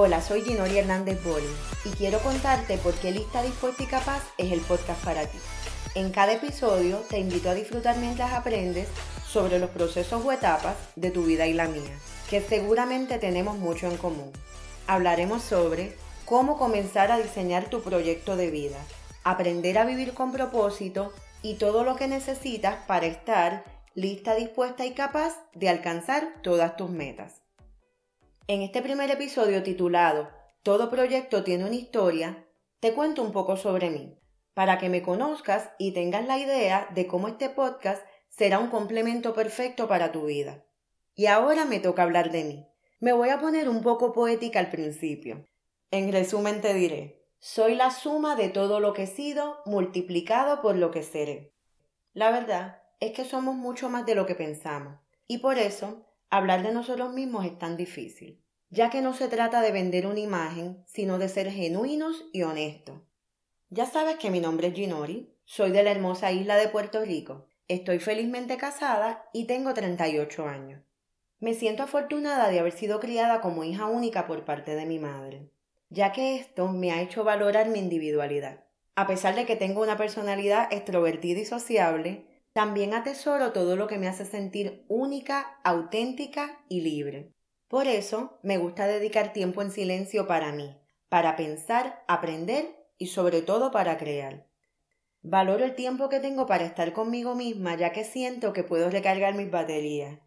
[0.00, 1.48] Hola, soy Ginori Hernández Boli
[1.84, 5.38] y quiero contarte por qué Lista Dispuesta y Capaz es el podcast para ti.
[5.96, 8.86] En cada episodio te invito a disfrutar mientras aprendes
[9.26, 11.98] sobre los procesos o etapas de tu vida y la mía,
[12.30, 14.30] que seguramente tenemos mucho en común.
[14.86, 18.78] Hablaremos sobre cómo comenzar a diseñar tu proyecto de vida,
[19.24, 24.92] aprender a vivir con propósito y todo lo que necesitas para estar lista, dispuesta y
[24.92, 27.37] capaz de alcanzar todas tus metas.
[28.50, 30.30] En este primer episodio titulado
[30.62, 32.48] Todo proyecto tiene una historia,
[32.80, 34.18] te cuento un poco sobre mí,
[34.54, 39.34] para que me conozcas y tengas la idea de cómo este podcast será un complemento
[39.34, 40.64] perfecto para tu vida.
[41.14, 42.66] Y ahora me toca hablar de mí.
[43.00, 45.44] Me voy a poner un poco poética al principio.
[45.90, 50.74] En resumen te diré, soy la suma de todo lo que he sido multiplicado por
[50.74, 51.52] lo que seré.
[52.14, 56.62] La verdad es que somos mucho más de lo que pensamos, y por eso hablar
[56.62, 60.82] de nosotros mismos es tan difícil, ya que no se trata de vender una imagen,
[60.86, 63.00] sino de ser genuinos y honestos.
[63.70, 67.46] Ya sabes que mi nombre es Ginori, soy de la hermosa isla de Puerto Rico,
[67.68, 70.82] estoy felizmente casada y tengo 38 años.
[71.40, 75.50] Me siento afortunada de haber sido criada como hija única por parte de mi madre,
[75.88, 78.64] ya que esto me ha hecho valorar mi individualidad.
[78.96, 83.98] A pesar de que tengo una personalidad extrovertida y sociable, también atesoro todo lo que
[83.98, 87.32] me hace sentir única, auténtica y libre.
[87.68, 90.74] Por eso me gusta dedicar tiempo en silencio para mí,
[91.08, 94.46] para pensar, aprender y sobre todo para crear.
[95.22, 99.34] Valoro el tiempo que tengo para estar conmigo misma ya que siento que puedo recargar
[99.34, 100.18] mis baterías.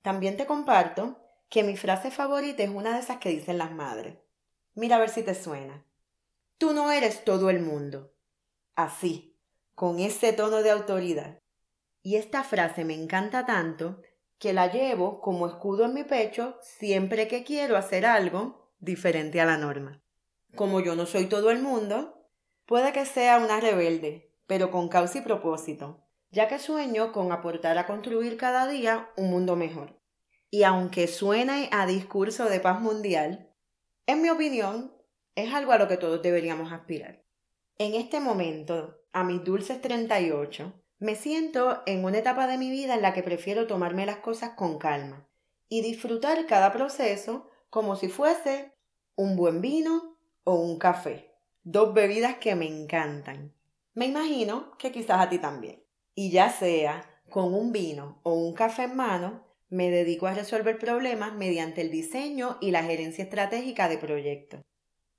[0.00, 1.18] También te comparto
[1.50, 4.16] que mi frase favorita es una de esas que dicen las madres.
[4.74, 5.84] Mira a ver si te suena.
[6.58, 8.14] Tú no eres todo el mundo.
[8.74, 9.36] Así,
[9.74, 11.38] con ese tono de autoridad.
[12.02, 14.00] Y esta frase me encanta tanto
[14.38, 19.46] que la llevo como escudo en mi pecho siempre que quiero hacer algo diferente a
[19.46, 20.02] la norma.
[20.54, 22.28] Como yo no soy todo el mundo,
[22.66, 27.78] puede que sea una rebelde, pero con causa y propósito, ya que sueño con aportar
[27.78, 30.00] a construir cada día un mundo mejor.
[30.50, 33.52] Y aunque suene a discurso de paz mundial,
[34.06, 34.94] en mi opinión,
[35.34, 37.24] es algo a lo que todos deberíamos aspirar.
[37.78, 42.94] En este momento, a mis dulces 38, me siento en una etapa de mi vida
[42.94, 45.28] en la que prefiero tomarme las cosas con calma
[45.68, 48.72] y disfrutar cada proceso como si fuese
[49.14, 53.54] un buen vino o un café, dos bebidas que me encantan.
[53.94, 55.82] Me imagino que quizás a ti también.
[56.14, 60.78] Y ya sea con un vino o un café en mano, me dedico a resolver
[60.78, 64.60] problemas mediante el diseño y la gerencia estratégica de proyectos.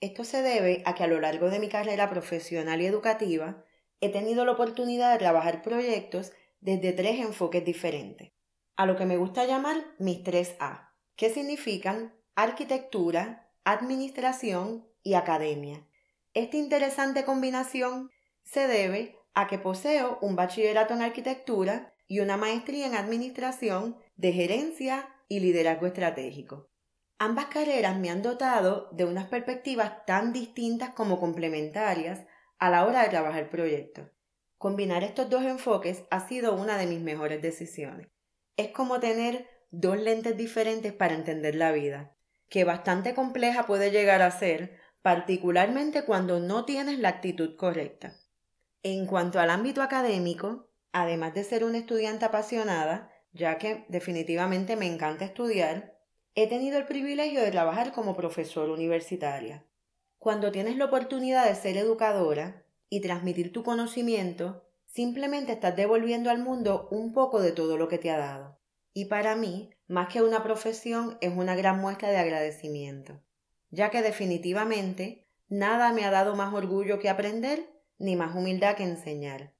[0.00, 3.64] Esto se debe a que a lo largo de mi carrera profesional y educativa
[4.04, 8.32] he tenido la oportunidad de trabajar proyectos desde tres enfoques diferentes,
[8.76, 15.86] a lo que me gusta llamar mis tres A, que significan arquitectura, administración y academia.
[16.34, 18.10] Esta interesante combinación
[18.42, 24.32] se debe a que poseo un bachillerato en arquitectura y una maestría en administración de
[24.32, 26.68] gerencia y liderazgo estratégico.
[27.18, 32.26] Ambas carreras me han dotado de unas perspectivas tan distintas como complementarias
[32.64, 34.08] a la hora de trabajar proyectos.
[34.56, 38.08] Combinar estos dos enfoques ha sido una de mis mejores decisiones.
[38.56, 42.16] Es como tener dos lentes diferentes para entender la vida,
[42.48, 48.16] que bastante compleja puede llegar a ser, particularmente cuando no tienes la actitud correcta.
[48.82, 54.86] En cuanto al ámbito académico, además de ser una estudiante apasionada, ya que definitivamente me
[54.86, 55.98] encanta estudiar,
[56.34, 59.66] he tenido el privilegio de trabajar como profesora universitaria.
[60.24, 66.38] Cuando tienes la oportunidad de ser educadora y transmitir tu conocimiento, simplemente estás devolviendo al
[66.38, 68.58] mundo un poco de todo lo que te ha dado.
[68.94, 73.20] Y para mí, más que una profesión, es una gran muestra de agradecimiento,
[73.68, 77.68] ya que definitivamente nada me ha dado más orgullo que aprender
[77.98, 79.52] ni más humildad que enseñar.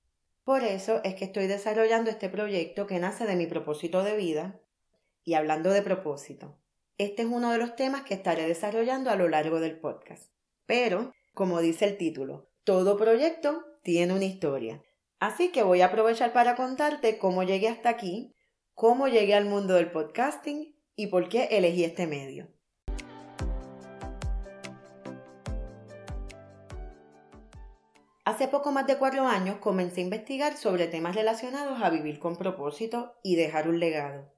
[0.44, 4.62] Por eso es que estoy desarrollando este proyecto que nace de mi propósito de vida.
[5.24, 6.56] Y hablando de propósito,
[6.96, 10.32] este es uno de los temas que estaré desarrollando a lo largo del podcast.
[10.66, 14.82] Pero, como dice el título, todo proyecto tiene una historia.
[15.20, 18.34] Así que voy a aprovechar para contarte cómo llegué hasta aquí,
[18.74, 22.48] cómo llegué al mundo del podcasting y por qué elegí este medio.
[28.24, 32.36] Hace poco más de cuatro años comencé a investigar sobre temas relacionados a vivir con
[32.36, 34.32] propósito y dejar un legado.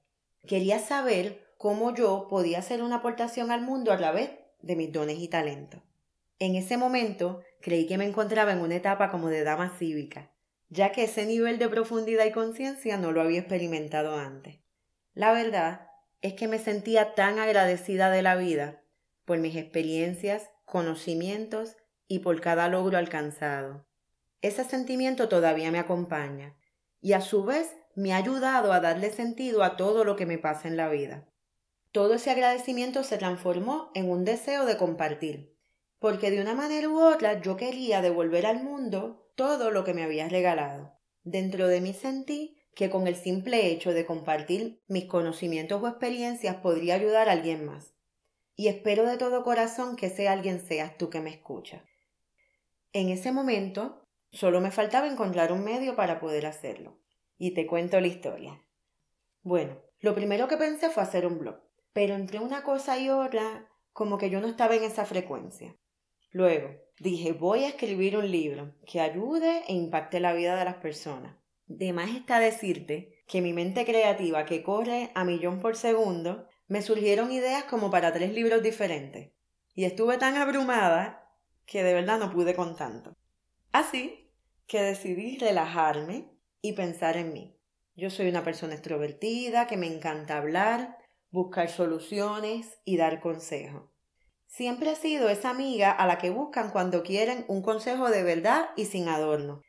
[0.45, 4.31] Quería saber cómo yo podía hacer una aportación al mundo a través
[4.61, 5.86] de mis dones y talentos.
[6.39, 10.31] En ese momento creí que me encontraba en una etapa como de dama cívica,
[10.69, 14.59] ya que ese nivel de profundidad y conciencia no lo había experimentado antes.
[15.13, 15.87] La verdad
[16.21, 18.83] es que me sentía tan agradecida de la vida,
[19.25, 21.75] por mis experiencias, conocimientos
[22.07, 23.87] y por cada logro alcanzado.
[24.41, 26.55] Ese sentimiento todavía me acompaña
[27.01, 30.37] y a su vez me ha ayudado a darle sentido a todo lo que me
[30.37, 31.27] pasa en la vida.
[31.91, 35.56] Todo ese agradecimiento se transformó en un deseo de compartir,
[35.99, 40.03] porque de una manera u otra yo quería devolver al mundo todo lo que me
[40.03, 40.93] había regalado.
[41.23, 46.57] Dentro de mí sentí que con el simple hecho de compartir mis conocimientos o experiencias
[46.57, 47.95] podría ayudar a alguien más.
[48.55, 51.81] Y espero de todo corazón que ese alguien seas tú que me escuchas.
[52.93, 56.99] En ese momento solo me faltaba encontrar un medio para poder hacerlo.
[57.37, 58.63] Y te cuento la historia.
[59.41, 61.59] Bueno, lo primero que pensé fue hacer un blog,
[61.93, 65.75] pero entre una cosa y otra, como que yo no estaba en esa frecuencia.
[66.31, 66.69] Luego,
[66.99, 71.35] dije, voy a escribir un libro que ayude e impacte la vida de las personas.
[71.67, 76.81] De más está decirte que mi mente creativa, que corre a millón por segundo, me
[76.81, 79.31] surgieron ideas como para tres libros diferentes.
[79.73, 81.33] Y estuve tan abrumada
[81.65, 83.15] que de verdad no pude con tanto.
[83.71, 84.31] Así
[84.65, 86.29] que decidí relajarme
[86.61, 87.57] y pensar en mí.
[87.95, 90.97] Yo soy una persona extrovertida, que me encanta hablar,
[91.31, 93.89] buscar soluciones y dar consejos.
[94.47, 98.69] Siempre he sido esa amiga a la que buscan cuando quieren un consejo de verdad
[98.75, 99.61] y sin adorno.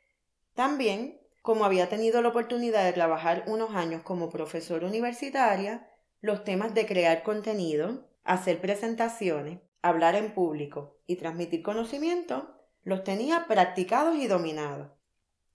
[0.55, 5.87] También, como había tenido la oportunidad de trabajar unos años como profesora universitaria,
[6.21, 13.45] los temas de crear contenido, hacer presentaciones, hablar en público y transmitir conocimiento los tenía
[13.47, 14.91] practicados y dominados.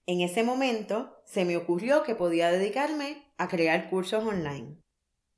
[0.05, 4.77] En ese momento se me ocurrió que podía dedicarme a crear cursos online.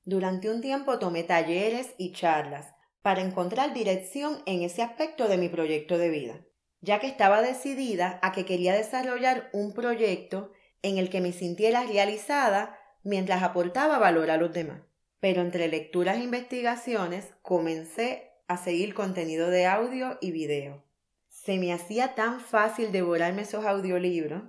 [0.03, 5.49] Durante un tiempo tomé talleres y charlas para encontrar dirección en ese aspecto de mi
[5.49, 6.45] proyecto de vida,
[6.81, 10.51] ya que estaba decidida a que quería desarrollar un proyecto
[10.81, 14.81] en el que me sintiera realizada mientras aportaba valor a los demás.
[15.19, 20.83] Pero entre lecturas e investigaciones comencé a seguir contenido de audio y video.
[21.27, 24.43] Se me hacía tan fácil devorarme esos audiolibros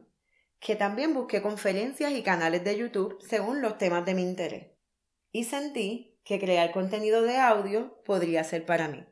[0.61, 4.67] que también busqué conferencias y canales de YouTube según los temas de mi interés.
[5.31, 9.03] Y sentí que crear contenido de audio podría ser para mí.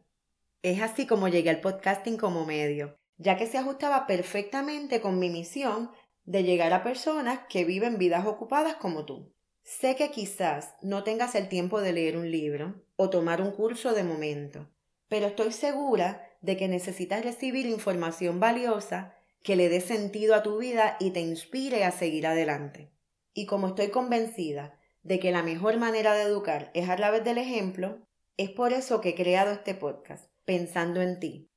[0.60, 5.30] Es así como llegué al podcasting como medio, ya que se ajustaba perfectamente con mi
[5.30, 5.90] misión
[6.26, 9.32] de llegar a personas que viven vidas ocupadas como tú.
[9.62, 13.94] Sé que quizás no tengas el tiempo de leer un libro o tomar un curso
[13.94, 14.68] de momento,
[15.08, 20.58] pero estoy segura de que necesitas recibir información valiosa que le dé sentido a tu
[20.58, 22.92] vida y te inspire a seguir adelante.
[23.32, 24.75] Y como estoy convencida
[25.06, 28.04] de que la mejor manera de educar es a través del ejemplo,
[28.36, 31.48] es por eso que he creado este podcast, pensando en ti,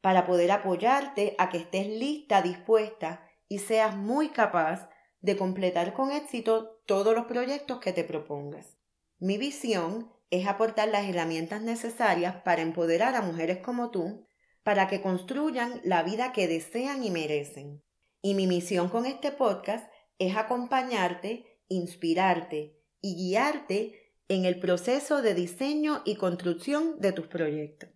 [0.00, 4.88] para poder apoyarte a que estés lista, dispuesta y seas muy capaz
[5.20, 8.76] de completar con éxito todos los proyectos que te propongas.
[9.18, 14.28] Mi visión es aportar las herramientas necesarias para empoderar a mujeres como tú
[14.62, 17.82] para que construyan la vida que desean y merecen.
[18.20, 19.90] Y mi misión con este podcast
[20.20, 27.90] es acompañarte, inspirarte y guiarte en el proceso de diseño y construcción de tus proyectos.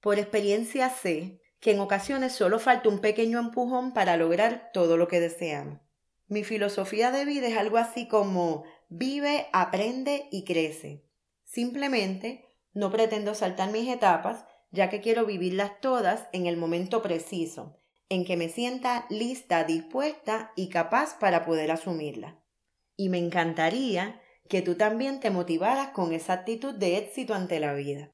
[0.00, 5.08] Por experiencia sé que en ocasiones solo falta un pequeño empujón para lograr todo lo
[5.08, 5.80] que deseamos.
[6.28, 11.04] Mi filosofía de vida es algo así como vive, aprende y crece.
[11.44, 17.80] Simplemente no pretendo saltar mis etapas, ya que quiero vivirlas todas en el momento preciso,
[18.08, 22.38] en que me sienta lista, dispuesta y capaz para poder asumirla.
[22.96, 24.19] Y me encantaría
[24.50, 28.10] que tú también te motivaras con esa actitud de éxito ante la vida.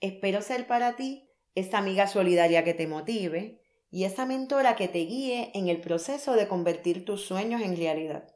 [0.00, 4.98] Espero ser para ti esa amiga solidaria que te motive y esa mentora que te
[4.98, 8.34] guíe en el proceso de convertir tus sueños en realidad.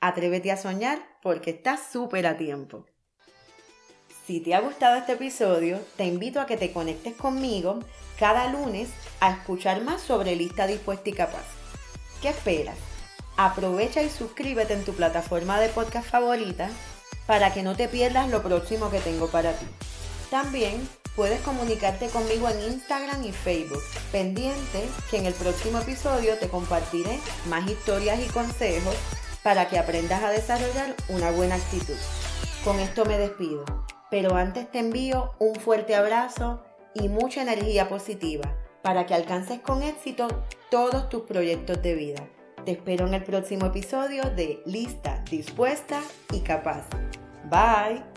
[0.00, 2.86] Atrévete a soñar porque estás súper a tiempo.
[4.26, 7.80] Si te ha gustado este episodio, te invito a que te conectes conmigo
[8.18, 8.88] cada lunes
[9.20, 11.44] a escuchar más sobre Lista Dispuesta y Capaz.
[12.22, 12.93] ¿Qué esperas?
[13.36, 16.68] Aprovecha y suscríbete en tu plataforma de podcast favorita
[17.26, 19.66] para que no te pierdas lo próximo que tengo para ti.
[20.30, 26.48] También puedes comunicarte conmigo en Instagram y Facebook, pendiente que en el próximo episodio te
[26.48, 28.94] compartiré más historias y consejos
[29.42, 31.96] para que aprendas a desarrollar una buena actitud.
[32.64, 33.64] Con esto me despido
[34.14, 36.62] pero antes te envío un fuerte abrazo
[36.94, 40.28] y mucha energía positiva para que alcances con éxito
[40.70, 42.28] todos tus proyectos de vida.
[42.64, 46.00] Te espero en el próximo episodio de Lista, Dispuesta
[46.32, 46.88] y Capaz.
[47.50, 48.13] Bye.